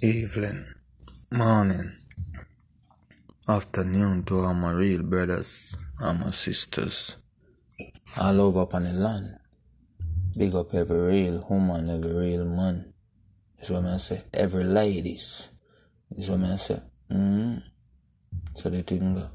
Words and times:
evening, 0.00 0.64
morning, 1.32 1.92
afternoon 3.48 4.22
to 4.22 4.38
all 4.38 4.54
my 4.54 4.70
real 4.70 5.02
brothers 5.02 5.76
and 5.98 6.20
my 6.20 6.30
sisters 6.30 7.16
all 8.20 8.40
over 8.40 8.60
upon 8.60 8.84
the 8.84 8.92
land. 8.92 9.26
Big 10.38 10.54
up 10.54 10.72
every 10.72 11.00
real 11.00 11.44
woman, 11.50 11.90
every 11.90 12.14
real 12.14 12.44
man. 12.44 12.92
Is 13.58 13.70
what 13.70 13.86
I 13.86 13.96
say. 13.96 14.22
Every 14.32 14.62
ladies. 14.62 15.50
Is 16.12 16.30
what 16.30 16.44
I 16.44 16.54
say. 16.54 16.80
Mm-hmm. 17.10 17.56
So 18.54 18.70
the 18.70 18.82
thing 18.82 19.14
go. 19.14 19.26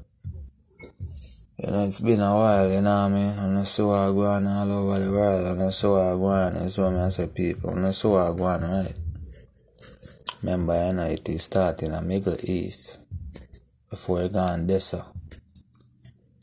You 1.58 1.70
know, 1.72 1.84
it's 1.84 2.00
been 2.00 2.20
a 2.20 2.34
while, 2.34 2.72
you 2.72 2.80
know 2.80 3.08
what 3.08 3.12
I 3.12 3.48
mean? 3.48 3.58
I 3.58 3.62
saw 3.64 4.06
what 4.06 4.12
going 4.14 4.46
all 4.46 4.72
over 4.72 4.98
the 4.98 5.12
world, 5.12 5.60
I 5.60 5.70
saw 5.70 6.14
what 6.14 6.52
going, 6.52 6.64
is 6.64 6.78
what 6.78 6.94
I 6.94 7.10
say, 7.10 7.26
people. 7.26 7.84
I 7.84 7.90
saw 7.90 8.30
what 8.30 8.38
going, 8.38 8.62
right? 8.62 9.03
Remember, 10.44 10.74
you 10.74 11.00
it 11.14 11.26
is 11.30 11.44
starting 11.44 11.88
in 11.88 11.94
the 11.94 12.02
Middle 12.02 12.36
East 12.44 13.00
before 13.88 14.24
it 14.24 14.34
gone 14.34 14.66
there, 14.66 14.78
so. 14.78 15.02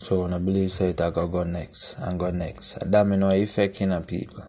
I 0.09 0.39
believe 0.39 0.71
so 0.71 0.85
it 0.85 0.99
I 0.99 1.11
go 1.11 1.27
go 1.27 1.43
next 1.43 1.99
and 1.99 2.19
go 2.19 2.31
next. 2.31 2.83
Me 2.83 3.15
know 3.15 3.29
effect 3.29 3.79
in 3.79 3.91
the 3.91 4.01
people. 4.01 4.43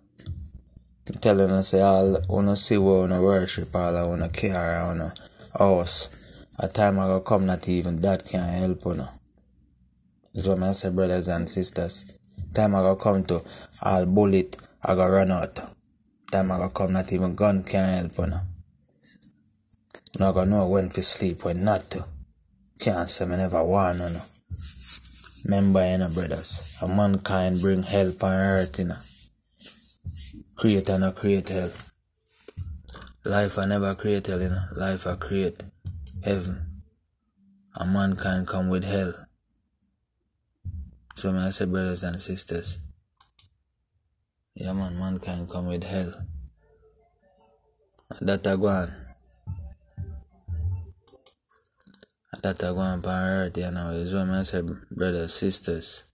I'm 1.07 1.21
telling 1.21 1.51
us 1.51 1.69
say 1.69 1.83
all 1.83 2.19
wanna 2.31 2.57
see 2.57 2.79
what 2.79 3.01
wanna 3.01 3.21
worship, 3.21 3.77
all 3.77 4.09
wanna 4.09 4.31
care, 4.31 4.57
I 4.57 4.87
wanna 4.87 5.13
house. 5.59 6.47
A 6.59 6.67
time 6.67 6.99
I 6.99 7.09
go 7.09 7.21
come 7.21 7.45
not 7.45 7.69
even 7.69 8.01
that 8.01 8.25
can 8.25 8.49
help 8.49 8.87
you. 8.87 9.05
That's 10.33 10.49
what 10.49 10.63
I 10.63 10.73
say 10.73 10.89
brothers 10.89 11.29
and 11.29 11.47
sisters. 11.47 12.19
Time 12.55 12.75
I 12.75 12.81
go 12.81 12.97
come 12.97 13.23
to 13.25 13.43
all 13.83 14.07
bullet 14.07 14.57
I 14.83 14.95
go 14.95 15.07
run 15.07 15.31
out. 15.31 15.61
Time 16.31 16.51
I 16.53 16.57
go 16.57 16.71
come 16.71 16.95
not 16.95 17.13
even 17.13 17.35
gun 17.35 17.63
can 17.63 18.09
help 18.09 18.31
you 18.31 18.52
gonna 20.19 20.45
know 20.47 20.67
when 20.69 20.89
to 20.91 21.03
sleep, 21.03 21.45
when 21.45 21.65
not 21.65 21.91
to. 21.91 22.05
Can't 22.79 23.09
say 23.09 23.25
me 23.27 23.37
never 23.37 23.65
warn 23.65 23.95
you 23.95 24.11
know. 24.11 24.21
Remember, 25.45 25.81
eh, 25.81 25.93
you 25.93 25.99
know, 25.99 26.09
brothers, 26.09 26.79
a 26.83 26.89
mankind 26.89 27.61
bring 27.61 27.83
help 27.83 28.23
on 28.23 28.33
earth, 28.33 28.79
you 28.79 28.87
know. 28.87 28.97
Create 30.57 30.89
and 30.89 31.01
not 31.01 31.17
create 31.17 31.49
hell. 31.49 31.71
Life 33.25 33.59
I 33.59 33.67
never 33.67 33.95
create 33.95 34.27
hell, 34.27 34.41
you 34.41 34.51
know. 34.51 34.65
Life 34.77 35.07
I 35.07 35.17
create 35.17 35.65
heaven. 36.23 36.83
A 37.77 37.87
mankind 37.87 38.47
come 38.47 38.69
with 38.69 38.85
hell. 38.85 39.15
So 41.17 41.33
may 41.33 41.47
I 41.47 41.51
say, 41.51 41.67
brothers 41.67 42.05
and 42.05 42.21
sisters, 42.21 42.79
yeah 44.55 44.73
man, 44.73 44.99
mankind 44.99 45.49
come 45.51 45.67
with 45.67 45.85
hell. 45.85 46.13
That 48.21 48.47
a 48.47 48.57
go 48.57 48.69
on. 48.69 48.93
That 52.43 52.63
a 52.65 52.73
go 52.75 52.81
on 52.81 52.99
on 53.07 53.29
earth, 53.29 53.57
you 53.57 53.71
know. 53.71 53.91
I 53.91 54.43
say, 54.43 54.63
brothers, 54.91 55.33
sisters. 55.33 56.05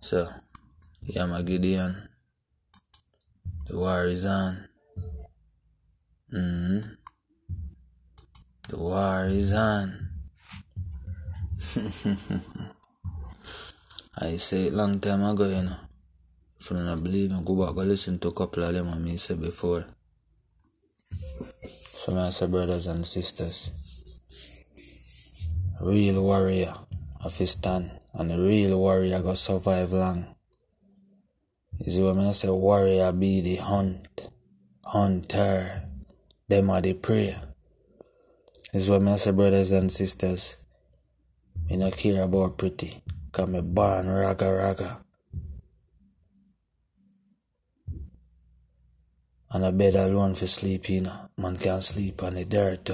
So, 0.00 0.26
yeah, 1.02 1.26
my 1.26 1.42
Gideon. 1.42 2.08
The 3.66 3.76
war 3.78 4.06
is 4.06 4.24
on. 4.24 4.68
Mm-hmm. 6.32 6.88
The 8.70 8.78
war 8.78 9.26
is 9.26 9.52
on. 9.52 10.08
I 14.18 14.36
say 14.36 14.68
it 14.68 14.72
long 14.72 15.00
time 15.00 15.22
ago, 15.24 15.48
you 15.48 15.62
know. 15.64 15.76
If 16.58 16.70
you 16.70 16.78
don't 16.78 17.02
believe 17.04 17.30
me, 17.30 17.42
go 17.44 17.54
back 17.66 17.74
go 17.74 17.82
listen 17.82 18.18
to 18.20 18.28
a 18.28 18.32
couple 18.32 18.64
of 18.64 18.72
them 18.72 18.88
I 18.88 18.96
me 18.96 19.18
say 19.18 19.34
before. 19.34 19.84
So 21.62 22.12
my 22.12 22.30
brothers 22.46 22.86
and 22.86 23.06
sisters. 23.06 23.93
Real 25.84 26.22
warrior 26.22 26.72
of 27.22 27.36
his 27.36 27.50
stand 27.50 27.90
and 28.14 28.32
a 28.32 28.38
real 28.40 28.80
warrior 28.80 29.20
go 29.20 29.34
survive 29.34 29.92
long. 29.92 30.34
Is 31.78 32.00
what 32.00 32.16
I 32.16 32.32
say 32.32 32.48
warrior 32.48 33.12
be 33.12 33.42
the 33.42 33.56
hunt. 33.56 34.30
Hunter. 34.86 35.84
Them 36.48 36.70
are 36.70 36.80
the 36.80 36.94
prey. 36.94 37.34
Is 38.72 38.88
what 38.88 39.06
I 39.06 39.16
say 39.16 39.32
brothers 39.32 39.72
and 39.72 39.92
sisters. 39.92 40.56
Me 41.68 41.76
not 41.76 41.98
care 41.98 42.22
about 42.22 42.56
pretty. 42.56 43.02
Cause 43.30 43.48
me 43.50 43.60
born 43.60 44.08
raga 44.08 44.50
raga. 44.50 45.04
And 49.50 49.66
a 49.66 49.70
bed 49.70 49.96
alone 49.96 50.34
for 50.34 50.46
sleep, 50.46 50.88
you 50.88 51.02
know. 51.02 51.28
Man 51.36 51.58
can't 51.58 51.84
sleep 51.84 52.22
on 52.22 52.36
the 52.36 52.46
dirt, 52.46 52.88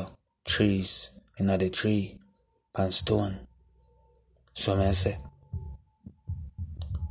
trees, 0.45 1.13
in 1.39 1.47
the 1.47 1.71
tree, 1.71 2.20
and 2.77 2.95
stone. 2.95 3.47
So 4.53 4.77
me 4.77 4.93
say, 4.93 5.17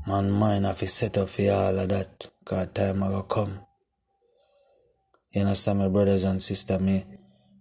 man 0.07 0.31
mind 0.31 0.65
have 0.65 0.77
to 0.79 0.87
set 0.87 1.17
up 1.17 1.29
for 1.29 1.51
all 1.51 1.79
of 1.79 1.89
that, 1.89 2.27
cause 2.45 2.67
time 2.67 3.03
a 3.03 3.23
come. 3.23 3.59
You 5.31 5.41
understand, 5.41 5.79
my 5.79 5.89
brothers 5.89 6.23
and 6.23 6.41
sisters, 6.41 6.81
me, 6.81 7.03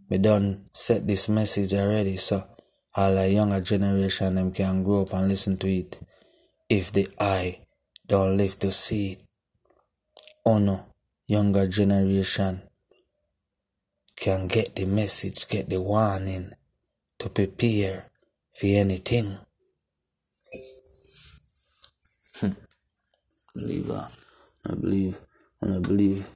me 0.09 0.19
done 0.19 0.67
set 0.73 1.07
this 1.07 1.29
message 1.29 1.75
already, 1.75 2.17
so 2.17 2.43
all 2.97 3.15
the 3.15 3.31
younger 3.31 3.61
generation 3.61 4.35
them 4.35 4.53
can 4.53 4.83
grow 4.83 5.03
up 5.03 5.13
and 5.13 5.29
listen 5.29 5.59
to 5.59 5.69
it. 5.69 6.01
If 6.69 6.93
the 6.93 7.09
eye 7.21 7.61
don't 8.07 8.37
live 8.37 8.59
to 8.61 8.73
see 8.73 9.13
it, 9.13 9.23
oh 10.47 10.59
no, 10.59 10.87
younger 11.27 11.69
generation 11.69 12.63
can 14.17 14.49
get 14.49 14.75
the 14.75 14.87
message, 14.87 15.49
get 15.49 15.69
the 15.69 15.81
warning 15.81 16.51
to 17.19 17.29
prepare 17.29 18.11
for 18.55 18.67
anything. 18.67 19.39
Hmm. 22.41 22.51
believe 23.55 23.91
I, 23.91 24.09
I 24.71 24.75
believe, 24.75 25.19
and 25.61 25.75
I 25.75 25.81
believe, 25.81 26.29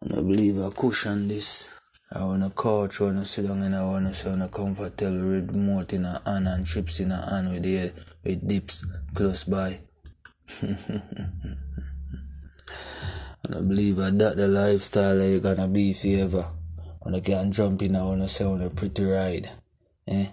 and 0.00 0.12
I 0.12 0.16
believe 0.16 0.58
I 0.58 0.70
cushion 0.70 1.28
this. 1.28 1.74
I 2.10 2.24
wanna 2.24 2.50
couch, 2.50 3.00
I 3.00 3.04
wanna 3.04 3.24
sit 3.24 3.46
down 3.46 3.62
and 3.62 3.76
I 3.76 3.84
wanna 3.84 4.12
say 4.14 4.28
I 4.28 4.32
wanna 4.32 4.48
comfort 4.48 4.96
tell 4.96 5.12
with 5.12 5.50
remote 5.52 5.92
in 5.92 6.04
a 6.04 6.20
hand 6.24 6.48
and 6.48 6.66
chips 6.66 7.00
in 7.00 7.12
a 7.12 7.30
hand 7.30 7.52
with 7.52 7.62
the 7.62 7.92
with 8.24 8.48
dips 8.48 8.84
close 9.14 9.44
by. 9.44 9.78
and 10.62 10.72
I 13.44 13.60
believe 13.60 13.96
that 13.96 14.36
the 14.36 14.48
lifestyle 14.48 15.22
you 15.22 15.40
gonna 15.40 15.68
be 15.68 15.92
forever. 15.92 16.44
When 17.02 17.14
I 17.14 17.20
can 17.20 17.52
jump 17.52 17.82
in, 17.82 17.94
I 17.94 18.02
wanna 18.02 18.26
say 18.26 18.44
on 18.46 18.62
a 18.62 18.70
pretty 18.70 19.04
ride. 19.04 19.48
Eh? 20.10 20.26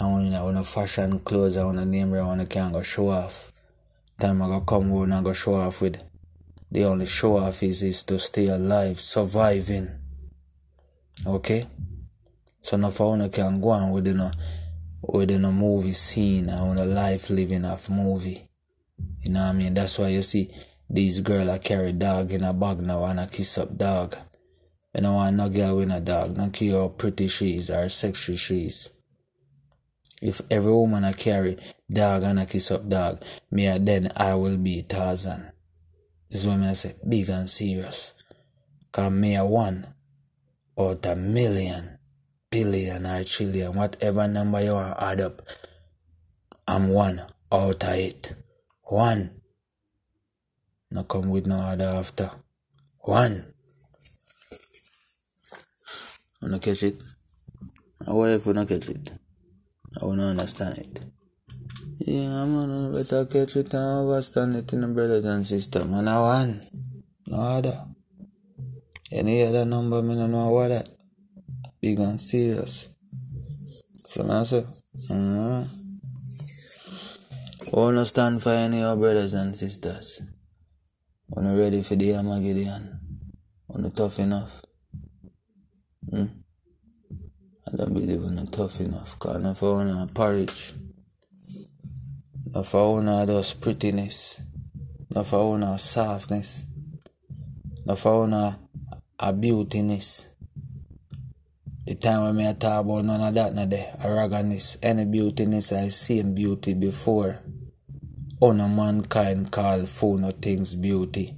I 0.00 0.04
wanna 0.04 0.38
I 0.38 0.42
wanna 0.42 0.64
fashion 0.64 1.18
clothes, 1.18 1.58
I 1.58 1.64
wanna 1.64 1.84
name 1.84 2.08
brand, 2.10 2.24
I 2.24 2.28
wanna 2.28 2.46
can 2.46 2.72
go 2.72 2.80
show 2.82 3.08
off. 3.10 3.52
Time 4.18 4.40
I 4.40 4.46
go 4.46 4.60
come 4.60 4.88
home 4.88 5.12
and 5.12 5.24
go 5.24 5.34
show 5.34 5.56
off 5.56 5.82
with. 5.82 6.02
The 6.70 6.84
only 6.84 7.04
show 7.04 7.36
off 7.36 7.62
is 7.62 7.82
is 7.82 8.02
to 8.04 8.18
stay 8.18 8.46
alive, 8.48 8.98
surviving. 8.98 9.88
Okay? 11.26 11.66
So 12.62 12.78
now 12.78 12.90
for 12.90 13.10
one 13.10 13.28
can 13.28 13.60
go 13.60 13.70
on 13.70 13.92
within 13.92 14.20
a 14.20 14.32
within 15.02 15.44
a 15.44 15.52
movie 15.52 15.92
scene 15.92 16.48
and 16.48 16.60
on 16.60 16.78
a 16.78 16.86
life 16.86 17.28
living 17.28 17.66
of 17.66 17.90
movie. 17.90 18.48
You 19.20 19.32
know 19.32 19.40
what 19.40 19.48
I 19.48 19.52
mean? 19.52 19.74
That's 19.74 19.98
why 19.98 20.08
you 20.08 20.22
see 20.22 20.48
these 20.88 21.20
girl 21.20 21.50
I 21.50 21.58
carry 21.58 21.92
dog 21.92 22.32
in 22.32 22.42
a 22.42 22.54
bag 22.54 22.80
now 22.80 23.04
and 23.04 23.20
I 23.20 23.26
kiss 23.26 23.58
up 23.58 23.76
dog. 23.76 24.14
You 24.94 25.02
know 25.02 25.14
want 25.14 25.36
no 25.36 25.48
girl 25.50 25.76
with 25.76 25.92
a 25.92 26.00
dog, 26.00 26.36
no 26.38 26.48
care 26.50 26.72
how 26.80 26.88
pretty 26.88 27.28
she 27.28 27.56
is 27.56 27.68
or 27.68 27.88
sexy 27.88 28.36
she 28.36 28.66
is. 28.66 28.93
If 30.24 30.40
every 30.50 30.72
woman 30.72 31.04
I 31.04 31.12
carry 31.12 31.58
dog 31.92 32.22
and 32.22 32.40
I 32.40 32.46
kiss 32.46 32.70
up 32.70 32.88
dog, 32.88 33.22
me 33.50 33.68
uh, 33.68 33.76
then 33.78 34.08
I 34.16 34.34
will 34.34 34.56
be 34.56 34.82
Tarzan. 34.82 35.52
This 36.30 36.40
is 36.40 36.48
what 36.48 36.60
I 36.60 36.72
say, 36.72 36.94
big 37.06 37.28
and 37.28 37.48
serious. 37.48 38.14
Come 38.90 39.20
me 39.20 39.36
a 39.36 39.44
one 39.44 39.84
out 40.78 41.04
a 41.04 41.14
million, 41.14 41.98
billion 42.50 43.04
or 43.04 43.22
trillion, 43.22 43.76
whatever 43.76 44.26
number 44.26 44.64
you 44.64 44.72
want 44.72 44.96
add 44.98 45.20
up. 45.20 45.42
I'm 46.66 46.88
one 46.88 47.20
out 47.52 47.84
of 47.84 47.94
it. 47.94 48.34
One. 48.84 49.42
No 50.90 51.02
come 51.02 51.28
with 51.28 51.46
no 51.46 51.56
other 51.56 51.84
after. 51.84 52.30
One. 53.00 53.44
Wanna 56.40 56.58
catch 56.60 56.82
it? 56.82 56.96
How 58.06 58.22
if 58.24 58.46
you 58.46 58.54
not 58.54 58.68
catch 58.68 58.88
it? 58.88 59.12
I 60.00 60.04
wanna 60.04 60.26
understand 60.28 60.78
it. 60.78 61.00
Yeah, 62.00 62.44
man, 62.46 62.92
better 62.92 63.24
catch 63.26 63.56
it 63.56 63.72
and 63.72 64.08
understand 64.08 64.56
it 64.56 64.72
in 64.72 64.80
the 64.80 64.88
brothers 64.88 65.24
and 65.24 65.46
sisters. 65.46 65.84
Man, 65.86 66.08
I 66.08 66.20
one. 66.20 66.60
No 67.28 67.38
other. 67.38 67.84
Any 69.12 69.44
other 69.44 69.64
number, 69.64 70.02
me 70.02 70.16
no 70.16 70.26
know 70.26 70.50
what 70.50 70.68
that. 70.68 70.88
Big 71.80 71.98
and 72.00 72.20
serious. 72.20 72.88
So 74.06 74.22
I 74.28 74.42
say, 74.42 74.66
mm-hmm. 75.10 75.84
Wanna 77.72 78.04
stand 78.04 78.42
for 78.42 78.50
any 78.50 78.82
of 78.82 78.98
brothers 78.98 79.32
and 79.32 79.56
sisters. 79.56 80.22
Wanna 81.28 81.56
ready 81.56 81.82
for 81.82 81.96
the 81.96 82.14
Armageddon. 82.14 83.00
Wanna 83.68 83.90
tough 83.90 84.18
enough. 84.18 84.62
Hmm? 86.10 86.26
I 87.74 87.76
don't 87.76 87.92
believe 87.92 88.22
in 88.22 88.38
it 88.38 88.52
tough 88.52 88.80
enough. 88.80 89.16
Enough 89.24 89.62
of 89.62 89.74
one 89.74 90.08
porridge. 90.10 90.74
Enough 92.46 92.72
of 92.72 92.90
one 92.92 93.26
those 93.26 93.52
prettiness. 93.54 94.42
Enough 95.10 95.34
of 95.34 95.46
one 95.48 95.78
softness. 95.78 96.68
Enough 97.84 98.06
of 98.06 98.30
one 98.30 98.32
a 99.18 99.32
beautiness. 99.32 100.28
The 101.84 101.96
time 101.96 102.22
when 102.22 102.36
me 102.36 102.48
I 102.48 102.52
talk 102.52 102.84
about 102.84 103.06
none 103.06 103.20
of 103.20 103.34
that 103.34 103.54
now 103.54 103.66
there, 103.66 103.92
arrogantness, 103.98 104.76
any 104.80 105.04
beautiness 105.04 105.76
I 105.76 105.88
seen 105.88 106.32
beauty 106.32 106.74
before. 106.74 107.42
Honor 108.40 108.68
mankind 108.68 109.50
call 109.50 109.84
for 109.86 110.16
no 110.16 110.30
things 110.30 110.76
beauty. 110.76 111.34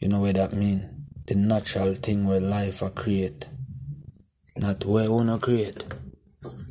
You 0.00 0.08
know 0.08 0.20
what 0.20 0.34
that 0.34 0.54
mean? 0.54 1.06
The 1.28 1.36
natural 1.36 1.94
thing 1.94 2.26
where 2.26 2.40
life 2.40 2.82
a 2.82 2.90
create. 2.90 3.46
Not 4.56 4.84
where 4.84 5.10
wanna 5.10 5.38
create. 5.38 5.84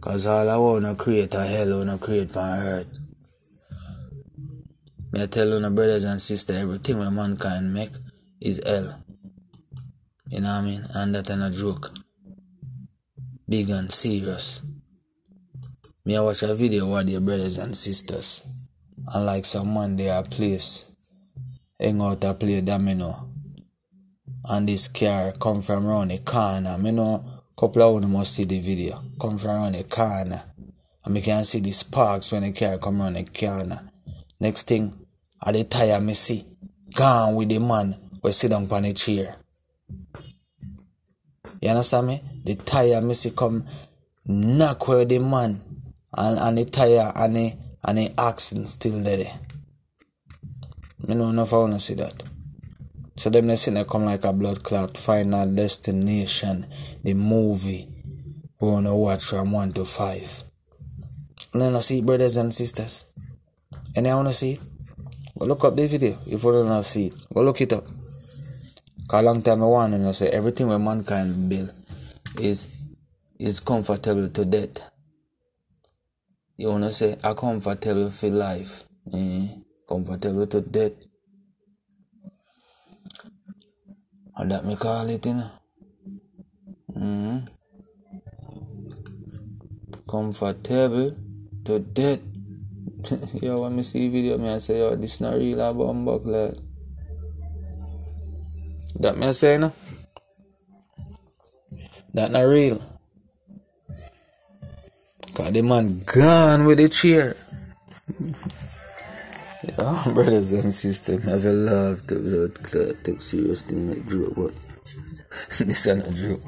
Cause 0.01 0.25
all 0.25 0.49
I 0.49 0.57
wanna 0.57 0.95
create 0.95 1.33
a 1.33 1.45
hell 1.45 1.77
wanna 1.77 1.97
create 1.97 2.35
on 2.35 2.59
earth. 2.59 2.99
Me 5.11 5.23
I 5.23 5.25
tell 5.25 5.47
you, 5.47 5.69
brothers 5.69 6.03
and 6.03 6.21
sisters, 6.21 6.57
everything 6.57 6.99
where 6.99 7.09
mankind 7.09 7.73
make 7.73 7.91
is 8.41 8.61
hell. 8.65 9.03
You 10.27 10.41
know 10.41 10.49
what 10.49 10.55
I 10.55 10.61
mean? 10.61 10.83
And 10.93 11.15
that 11.15 11.31
ain't 11.31 11.41
a 11.41 11.49
joke. 11.49 11.91
Big 13.47 13.69
and 13.69 13.91
serious. 13.91 14.61
Me 16.05 16.17
I 16.17 16.21
watch 16.21 16.43
a 16.43 16.53
video 16.53 16.93
with 16.93 17.07
their 17.07 17.21
brothers 17.21 17.57
and 17.57 17.75
sisters. 17.75 18.45
And 19.13 19.25
like 19.25 19.45
some 19.45 19.73
man 19.73 19.95
they 19.95 20.09
are 20.09 20.23
place. 20.23 20.85
Hang 21.79 22.01
out 22.01 22.23
a 22.23 22.33
play 22.33 22.61
domino. 22.61 23.29
And 24.45 24.69
this 24.69 24.87
car 24.87 25.31
come 25.39 25.61
from 25.61 25.87
around 25.87 26.11
the 26.11 26.19
corner. 26.19 26.77
Me 26.77 26.91
know 26.91 27.23
couple 27.59 27.81
of 27.81 28.01
them 28.01 28.13
must 28.13 28.35
see 28.35 28.45
the 28.45 28.59
video. 28.59 29.03
Come 29.19 29.37
from 29.37 29.49
around 29.49 29.75
the 29.75 29.83
corner. 29.83 30.41
And 31.03 31.13
me 31.13 31.21
can 31.21 31.43
see 31.43 31.59
the 31.59 31.71
sparks 31.71 32.31
when 32.31 32.43
the 32.43 32.53
car 32.53 32.77
come 32.77 33.01
around 33.01 33.15
the 33.15 33.25
corner. 33.25 33.89
Next 34.39 34.67
thing, 34.67 34.95
I 35.43 35.51
the 35.51 35.65
tire 35.65 35.99
me 35.99 36.13
see. 36.13 36.45
Gone 36.95 37.35
with 37.35 37.49
the 37.49 37.59
man 37.59 37.95
we 38.23 38.31
sit 38.31 38.51
down 38.51 38.71
on 38.71 38.83
the 38.83 38.93
chair. 38.93 39.35
You 41.61 41.69
understand 41.69 42.07
me? 42.07 42.21
The 42.45 42.55
tire 42.55 43.01
me 43.01 43.13
see 43.13 43.31
come 43.31 43.65
knock 44.25 44.87
where 44.87 45.03
the 45.03 45.19
man 45.19 45.61
and, 46.13 46.39
and 46.39 46.57
the 46.57 46.65
tire 46.65 47.11
and 47.13 47.35
the 47.35 47.53
and 47.83 47.97
the 47.97 48.13
oxen 48.17 48.65
still 48.67 49.03
there. 49.03 49.33
Me 51.05 51.15
know 51.15 51.29
enough 51.29 51.53
I 51.53 51.57
wanna 51.57 51.79
see 51.79 51.95
that. 51.95 52.28
So 53.19 53.29
them 53.29 53.47
they 53.47 53.55
they 53.55 53.83
come 53.83 54.05
like 54.05 54.23
a 54.23 54.31
blood 54.31 54.63
clot, 54.63 54.95
final 54.95 55.45
destination, 55.53 56.65
the 57.03 57.13
movie 57.13 57.85
we 58.61 58.67
wanna 58.69 58.95
watch 58.95 59.25
from 59.25 59.51
one 59.51 59.73
to 59.73 59.83
five. 59.83 60.43
And 61.51 61.61
then 61.61 61.75
I 61.75 61.79
see 61.79 62.01
brothers 62.01 62.37
and 62.37 62.53
sisters. 62.53 63.03
And 63.93 64.07
I 64.07 64.15
wanna 64.15 64.31
see 64.31 64.53
it. 64.53 64.59
Go 65.37 65.47
look 65.47 65.65
up 65.65 65.75
the 65.75 65.85
video 65.85 66.17
if 66.27 66.41
you 66.41 66.51
don't 66.53 66.83
see 66.85 67.07
it. 67.07 67.13
Go 67.33 67.43
look 67.43 67.59
it 67.59 67.73
up. 67.73 67.83
Cause 69.09 69.23
long 69.25 69.41
time 69.41 69.63
I 69.63 69.65
want 69.65 69.93
and 69.95 70.07
I 70.07 70.11
say 70.11 70.29
everything 70.29 70.69
where 70.69 70.79
mankind 70.79 71.49
build 71.49 71.73
is 72.39 72.89
is 73.37 73.59
comfortable 73.59 74.29
to 74.29 74.45
death. 74.45 74.91
You 76.55 76.69
wanna 76.69 76.93
say 76.93 77.17
a 77.21 77.35
comfortable 77.35 78.11
for 78.11 78.29
life. 78.29 78.83
Eh? 79.13 79.45
Comfortable 79.89 80.47
to 80.47 80.61
death. 80.61 81.08
That 84.39 84.65
me 84.65 84.75
call 84.77 85.09
it, 85.09 85.25
you 85.25 85.33
know. 85.33 85.51
Mm-hmm. 86.95 87.39
Comfortable 90.09 91.15
to 91.65 91.79
death. 91.79 92.21
yo, 93.43 93.61
when 93.61 93.75
me 93.75 93.83
see 93.83 94.07
video, 94.07 94.37
me 94.37 94.49
I 94.49 94.59
say, 94.59 94.79
yo, 94.79 94.95
this 94.95 95.19
not 95.19 95.35
real 95.35 95.59
a 95.59 95.73
bumbug, 95.73 96.25
like. 96.25 96.57
That 99.01 99.17
me 99.17 99.27
I 99.27 99.31
say, 99.31 99.57
no? 99.57 99.73
That 102.13 102.31
not 102.31 102.41
real. 102.41 102.81
Cause 105.35 105.51
the 105.51 105.61
man 105.61 106.01
gone 106.05 106.65
with 106.65 106.79
the 106.79 106.89
chair. 106.89 107.35
Yeah, 109.81 110.13
brothers 110.13 110.53
and 110.53 110.73
sisters, 110.73 111.23
never 111.25 111.51
love 111.51 112.05
the 112.07 112.19
blood 112.19 112.55
clot. 112.63 113.03
Take 113.03 113.21
seriously, 113.21 113.79
make 113.79 114.05
joke, 114.07 114.33
but 114.35 114.53
this 115.65 115.85
is 115.85 115.95
not 115.95 116.13
joke. 116.13 116.41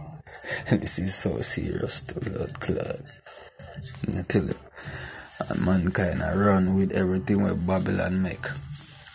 this 0.81 0.99
is 0.99 1.15
so 1.15 1.29
serious, 1.41 2.01
the 2.01 2.19
blood 2.19 2.59
clot. 2.59 3.21
I 4.17 4.23
tell 4.27 4.43
you, 4.43 4.53
and 5.49 5.65
mankind 5.65 6.21
I 6.21 6.35
run 6.35 6.77
with 6.77 6.91
everything 6.91 7.41
what 7.41 7.65
Babylon 7.65 8.21
make. 8.21 8.45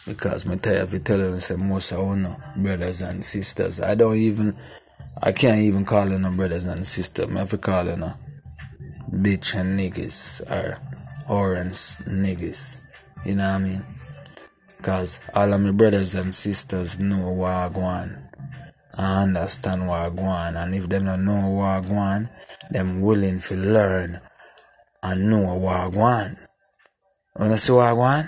Because 0.06 0.46
me 0.46 0.56
tired 0.56 0.92
of 0.92 1.04
telling 1.04 1.38
say 1.40 1.56
most 1.56 1.92
of 1.92 1.98
our 1.98 2.16
brothers 2.56 3.02
and 3.02 3.24
sisters. 3.24 3.80
I 3.80 3.94
don't 3.96 4.16
even 4.16 4.54
I 5.22 5.32
can't 5.32 5.58
even 5.58 5.84
call 5.84 6.06
them 6.06 6.36
brothers 6.36 6.66
and 6.66 6.86
sisters. 6.86 7.30
I 7.30 7.38
have 7.38 7.50
to 7.50 7.58
call 7.58 7.84
them 7.84 8.00
bitch 9.10 9.54
and 9.54 9.78
niggas 9.78 10.42
or 10.50 10.78
orange 11.28 11.98
niggas. 12.06 13.26
You 13.26 13.36
know 13.36 13.44
what 13.44 13.60
I 13.60 13.64
mean? 13.64 13.82
Cause 14.86 15.18
all 15.34 15.52
of 15.52 15.60
my 15.60 15.72
brothers 15.72 16.14
and 16.14 16.32
sisters 16.32 17.00
know 17.00 17.32
what 17.32 17.50
I 17.50 17.66
want. 17.66 18.12
I 18.96 19.24
understand 19.24 19.88
what 19.88 19.98
I 19.98 20.08
want. 20.10 20.56
And 20.56 20.76
if 20.76 20.88
they 20.88 21.00
don't 21.00 21.24
know 21.24 21.50
what 21.50 21.64
I 21.64 21.80
want, 21.80 22.28
them 22.70 23.00
willing 23.00 23.40
to 23.40 23.56
learn 23.56 24.20
and 25.02 25.28
know 25.28 25.56
what 25.58 25.74
I 25.74 25.88
want. 25.88 26.38
Wanna 27.34 27.58
see 27.58 27.72
what 27.72 27.88
I 27.88 27.92
want? 27.94 28.26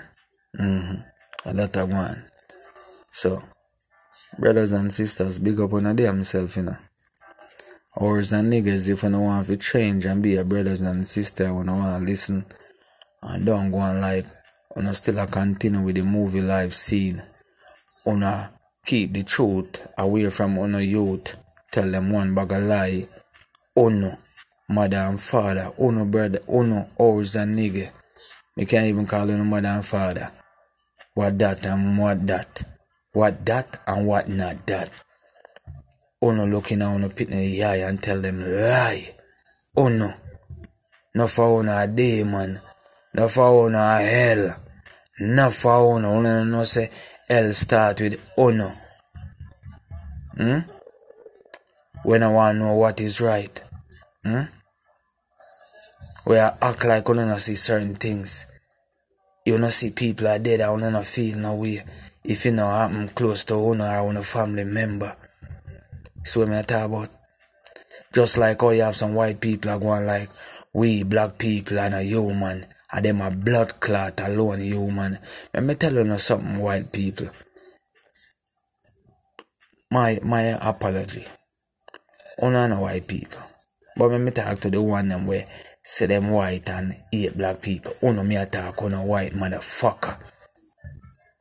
Mm-hmm. 0.59 1.49
And 1.49 1.59
that 1.61 1.77
I 1.77 1.85
want. 1.85 2.19
So, 3.07 3.39
brothers 4.41 4.73
and 4.73 4.93
sisters, 4.93 5.39
big 5.39 5.61
up 5.61 5.73
on 5.75 5.87
a 5.87 5.95
damn 5.95 6.25
self, 6.25 6.57
you 6.57 6.65
know. 6.65 6.77
Ours 8.01 8.33
and 8.33 8.53
niggas, 8.53 8.91
if 8.91 9.05
you 9.05 9.11
don't 9.11 9.23
want 9.23 9.47
to 9.47 9.57
change 9.57 10.07
and 10.07 10.25
be 10.25 10.35
a 10.35 10.45
brothers 10.45 10.81
and 10.81 11.07
sisters, 11.07 11.53
when 11.53 11.69
I 11.69 11.77
want 11.77 12.03
to 12.03 12.11
listen 12.11 12.45
and 13.23 13.47
don't 13.47 13.71
go 13.71 13.79
on 13.79 14.01
like, 14.01 14.25
I 14.77 14.93
still 14.93 15.27
continue 15.27 15.83
with 15.83 15.97
the 15.97 16.03
movie 16.03 16.41
life 16.41 16.73
scene, 16.73 17.21
wanna 18.05 18.51
keep 18.85 19.13
the 19.13 19.23
truth 19.23 19.87
away 19.99 20.29
from 20.31 20.59
on 20.59 20.75
youth, 20.83 21.37
tell 21.73 21.91
them 21.91 22.13
one 22.13 22.35
bag 22.35 22.53
of 22.53 22.63
lie, 22.63 23.05
uno, 23.77 24.13
mother 24.69 24.97
and 24.97 25.21
father, 25.21 25.71
uno 25.81 26.05
brother, 26.05 26.41
uno, 26.53 26.87
ours 27.01 27.35
and 27.37 27.59
nigga. 27.59 27.91
We 28.57 28.67
can't 28.67 28.87
even 28.87 29.07
call 29.07 29.27
them 29.27 29.49
mother 29.49 29.69
and 29.69 29.85
father. 29.85 30.31
What 31.15 31.39
that 31.39 31.65
and 31.67 31.99
what 31.99 32.27
that. 32.27 32.63
What 33.13 33.45
that 33.47 33.79
and 33.87 34.07
what 34.07 34.29
not 34.29 34.67
that. 34.67 34.91
Uno 36.23 36.47
looking 36.47 36.83
at 36.83 36.95
uno 36.95 37.09
pit 37.09 37.31
in 37.31 37.39
the 37.39 37.65
eye 37.65 37.89
and 37.89 38.03
tell 38.03 38.21
them 38.21 38.41
lie. 38.41 39.03
Uno. 39.77 40.11
No 41.15 41.27
for 41.27 41.61
uno 41.61 41.73
a 41.73 41.87
demon. 41.87 42.55
No 42.55 42.61
uno 43.15 43.79
a 43.79 44.01
hell. 44.01 44.49
No 45.21 45.51
for 45.51 45.97
uno. 45.97 46.19
Uno 46.19 46.45
no 46.45 46.65
say 46.65 46.91
hell 47.29 47.53
start 47.55 48.01
with 48.01 48.21
uno. 48.37 48.71
Hmm? 50.37 50.59
When 52.05 52.23
I 52.23 52.29
want 52.33 52.59
know 52.59 52.75
what 52.75 53.01
is 53.01 53.21
right. 53.21 53.61
Hmm? 54.23 54.43
Where 56.27 56.45
I 56.45 56.69
act 56.69 56.85
like 56.85 57.09
uno 57.09 57.27
no 57.27 57.39
see 57.39 57.57
certain 57.57 57.95
things. 57.97 58.47
You 59.45 59.59
no 59.59 59.71
see 59.71 59.91
people 59.91 60.29
are 60.29 60.39
dead, 60.39 60.61
I 60.61 60.77
no 60.77 61.03
feel 61.03 61.39
no 61.39 61.57
way. 61.57 61.79
If 62.25 62.45
you 62.45 62.53
know 62.53 62.67
happen 62.67 63.09
close 63.09 63.45
to 63.47 63.55
uno 63.55 63.85
or 63.85 64.11
uno 64.11 64.23
family 64.23 64.65
member. 64.65 65.11
So 66.25 66.41
what 66.41 66.53
I 66.53 66.63
talk 66.63 66.87
about. 66.87 67.09
Just 68.15 68.37
like 68.39 68.61
how 68.61 68.71
you 68.71 68.83
have 68.83 68.97
some 68.97 69.15
white 69.15 69.41
people 69.41 69.71
are 69.71 69.81
going 69.81 70.07
like 70.07 70.29
we 70.75 71.03
black 71.03 71.39
people 71.39 71.79
and 71.79 71.95
a 71.95 72.03
human 72.03 72.65
and 72.93 73.05
them 73.05 73.21
a 73.21 73.31
blood 73.31 73.81
clot 73.81 74.21
alone 74.27 74.61
human. 74.61 75.17
Let 75.55 75.63
me 75.63 75.75
tell 75.75 75.93
you 75.93 76.19
something 76.19 76.59
white 76.59 76.93
people. 76.93 77.29
My 79.91 80.19
my 80.25 80.57
apology. 80.63 81.25
Uno 82.43 82.67
no 82.67 82.81
white 82.81 83.09
people. 83.09 83.41
But 83.97 84.11
when 84.11 84.25
me 84.25 84.31
talk 84.31 84.59
to 84.61 84.71
the 84.71 84.83
one 84.83 85.09
them 85.09 85.27
where 85.27 85.47
say 85.83 86.07
them 86.07 86.31
white 86.31 86.69
and 86.69 86.93
hate 87.13 87.37
black 87.37 87.63
people. 87.63 87.93
Uno 88.03 88.23
me 88.25 88.37
attack 88.37 88.81
on 88.83 88.95
a 88.95 89.05
white 89.05 89.33
motherfucker. 89.33 90.23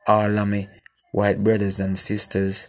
All 0.06 0.38
of 0.38 0.48
me 0.48 0.66
white 1.12 1.42
brothers 1.44 1.80
and 1.80 1.98
sisters 1.98 2.68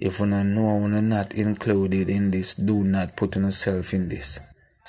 if 0.00 0.18
you 0.18 0.30
don't 0.30 0.54
know 0.54 0.78
you're 0.88 1.02
not 1.02 1.34
included 1.34 2.08
in 2.08 2.30
this, 2.30 2.54
do 2.54 2.84
not 2.84 3.16
put 3.16 3.36
yourself 3.36 3.92
in 3.92 4.08
this. 4.08 4.40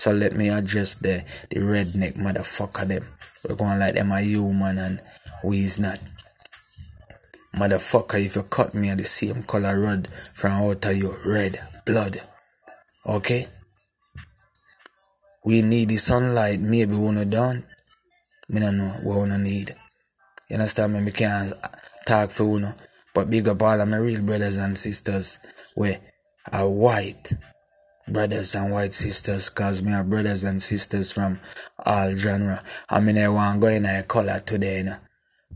So 0.01 0.12
let 0.12 0.34
me 0.34 0.50
address 0.50 0.96
the, 0.96 1.24
the 1.51 1.60
redneck 1.60 2.17
motherfucker 2.17 2.88
them. 2.88 3.05
We're 3.48 3.55
going 3.55 3.77
like 3.77 3.93
them 3.93 4.12
a 4.12 4.20
human 4.20 4.79
and 4.79 5.00
we 5.46 5.60
is 5.60 5.77
not. 5.77 6.00
Motherfucker, 7.55 8.25
if 8.25 8.36
you 8.36 8.41
cut 8.41 8.74
me 8.74 8.89
at 8.89 8.98
the 8.98 9.03
same 9.03 9.43
color 9.43 9.79
rod 9.79 10.10
from 10.10 10.53
out 10.53 10.84
of 10.86 10.98
your 10.98 11.15
red 11.27 11.51
blood. 11.86 12.17
Okay? 13.05 13.46
We 15.46 15.62
need 15.62 15.89
the 15.89 15.98
sunlight, 15.98 16.62
maybe 16.62 16.96
we 16.96 17.12
no 17.12 17.24
don't. 17.24 17.63
Me 18.50 18.60
no 18.60 18.72
know 18.72 18.96
what 19.03 19.29
we 19.29 19.38
need. 19.38 19.70
You 20.50 20.55
understand 20.55 20.93
me? 20.93 21.01
Me 21.01 21.12
can't 21.12 21.53
talk 22.08 22.31
for 22.31 22.60
you. 22.60 22.70
But 23.13 23.29
big 23.29 23.48
up 23.48 23.62
all 23.62 23.79
of 23.79 23.88
my 23.88 23.98
real 23.98 24.25
brothers 24.25 24.58
and 24.58 24.75
sisters 24.75 25.38
where 25.75 26.01
are 26.51 26.67
white 26.67 27.34
brothers 28.12 28.56
and 28.56 28.74
white 28.74 28.94
sisters 28.94 29.50
cause 29.50 29.82
me 29.82 29.94
are 29.94 30.03
brothers 30.03 30.44
and 30.44 30.62
sisters 30.62 31.12
from 31.12 31.39
all 31.86 32.15
genre. 32.15 32.62
I 32.89 33.00
mean 33.00 33.18
I 33.18 33.30
want 33.30 33.62
go 33.62 33.68
in 33.68 33.86
a 33.86 34.03
color 34.03 34.39
today, 34.39 34.80
you 34.80 34.84
know. 34.86 34.98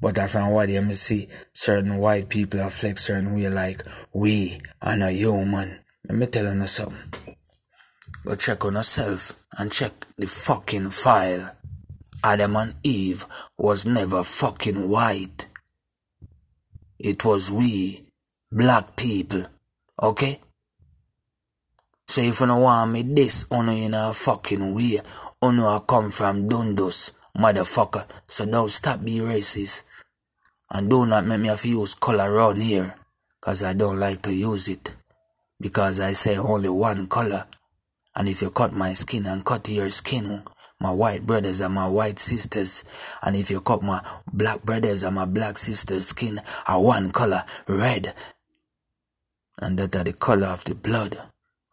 But 0.02 0.20
I 0.20 0.28
from 0.28 0.52
what 0.52 0.70
you 0.70 0.94
see 0.94 1.28
certain 1.54 1.98
white 2.00 2.30
people 2.30 2.60
are 2.60 2.70
flex 2.70 3.06
certain 3.06 3.34
way 3.36 3.50
like 3.50 3.82
we 4.14 4.60
are 4.82 4.98
not 4.98 5.14
human. 5.14 5.80
Let 6.08 6.18
me 6.18 6.26
tell 6.28 6.54
you 6.54 6.68
something. 6.68 7.36
Go 8.26 8.36
check 8.36 8.66
on 8.66 8.74
yourself 8.74 9.34
and 9.58 9.72
check 9.72 9.94
the 10.18 10.28
fucking 10.28 10.90
file. 10.90 11.52
Adam 12.24 12.56
and 12.56 12.76
Eve 12.84 13.26
was 13.58 13.86
never 13.86 14.24
fucking 14.24 14.90
white. 14.90 15.48
It 17.00 17.24
was 17.24 17.52
we, 17.52 18.00
black 18.52 18.96
people. 18.96 19.46
Okay? 20.02 20.40
So 22.16 22.22
if 22.22 22.40
you 22.40 22.48
don't 22.48 22.62
want 22.62 22.94
me 22.94 23.04
this, 23.04 23.46
uno 23.52 23.74
in 23.74 23.94
a 23.94 24.14
fucking 24.14 24.74
way, 24.74 25.02
oh 25.42 25.50
uno 25.50 25.68
I 25.68 25.80
come 25.86 26.10
from 26.10 26.48
Dundos, 26.48 27.12
motherfucker. 27.38 28.08
So 28.26 28.46
don't 28.46 28.72
stop 28.72 29.04
being 29.04 29.24
racist. 29.24 29.84
And 30.72 30.90
do 30.90 31.06
not 31.06 31.26
make 31.26 31.42
me 31.42 31.50
have 31.50 31.60
to 31.64 31.68
use 31.68 31.94
color 31.94 32.32
around 32.32 32.62
here. 32.62 32.96
Cause 33.42 33.64
I 33.64 33.74
don't 33.74 34.00
like 34.00 34.22
to 34.22 34.34
use 34.34 34.70
it. 34.70 34.96
Because 35.60 36.00
I 36.00 36.14
say 36.14 36.38
only 36.38 36.70
one 36.70 37.08
color. 37.08 37.48
And 38.16 38.30
if 38.30 38.42
you 38.42 38.50
cut 38.50 38.72
my 38.72 38.94
skin 38.94 39.26
and 39.26 39.44
cut 39.44 39.68
your 39.68 39.90
skin, 39.90 40.42
my 40.80 40.94
white 40.94 41.26
brothers 41.26 41.60
and 41.60 41.74
my 41.74 41.90
white 41.90 42.20
sisters. 42.20 42.86
And 43.24 43.36
if 43.36 43.52
you 43.52 43.60
cut 43.60 43.84
my 43.84 44.00
black 44.32 44.64
brothers 44.64 45.04
and 45.04 45.16
my 45.16 45.26
black 45.26 45.58
sisters' 45.58 46.08
skin 46.08 46.40
are 46.66 46.82
one 46.82 47.12
color, 47.12 47.42
red. 47.68 48.14
And 49.60 49.78
that 49.80 49.98
are 49.98 50.06
the 50.06 50.14
color 50.14 50.48
of 50.48 50.64
the 50.64 50.76
blood. 50.76 51.14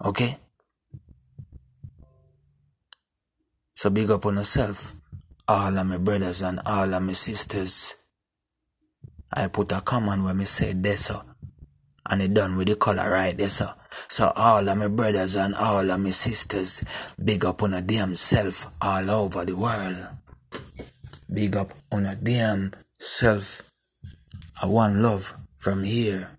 Okay? 0.05 0.37
So 3.75 3.91
big 3.91 4.11
up 4.11 4.27
on 4.27 4.37
yourself. 4.37 4.95
All 5.49 5.77
of 5.77 5.87
my 5.87 5.99
brothers 5.99 6.43
and 6.43 6.61
all 6.67 6.93
of 6.95 7.03
my 7.03 7.13
sisters. 7.13 7.97
I 9.35 9.49
put 9.49 9.73
a 9.73 9.81
command 9.81 10.25
when 10.25 10.37
me 10.37 10.45
say 10.45 10.73
this 10.73 11.07
so. 11.07 11.23
And 12.09 12.21
it 12.21 12.35
done 12.35 12.57
with 12.57 12.69
the 12.69 12.77
color 12.77 13.11
right 13.11 13.37
there 13.37 13.49
so. 13.49 13.71
So 14.09 14.33
all 14.35 14.69
of 14.69 14.79
my 14.79 14.89
brothers 14.89 15.37
and 15.37 15.55
all 15.55 15.91
of 15.91 16.01
my 16.01 16.11
sisters, 16.11 16.85
big 17.23 17.45
up 17.45 17.63
on 17.63 17.75
a 17.75 17.83
damn 17.83 18.15
self 18.15 18.67
all 18.81 19.11
over 19.11 19.45
the 19.45 19.57
world. 19.57 19.97
Big 21.35 21.57
up 21.57 21.69
on 21.91 22.07
a 22.07 22.17
damn 22.17 22.73
self. 22.99 23.71
I 24.63 24.67
want 24.67 24.97
love 24.97 25.35
from 25.59 25.85
here 25.85 26.31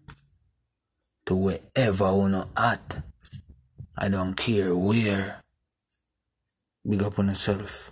to 1.25 1.36
wherever 1.36 2.05
uno 2.05 2.46
at. 2.55 3.01
I 3.98 4.10
don't 4.10 4.36
care 4.36 4.76
where. 4.76 5.42
Big 6.88 7.02
up 7.02 7.20
on 7.20 7.28
yourself. 7.28 7.92